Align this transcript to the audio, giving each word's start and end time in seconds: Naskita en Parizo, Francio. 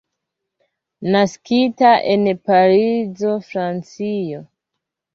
Naskita 1.15 1.93
en 2.15 2.25
Parizo, 2.49 3.39
Francio. 3.53 4.47